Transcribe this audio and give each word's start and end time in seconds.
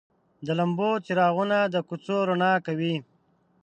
د 0.45 0.47
لمبو 0.59 0.91
څراغونه 1.05 1.57
د 1.73 1.75
کوڅو 1.87 2.17
رڼا 2.29 2.53
کوي. 2.65 2.95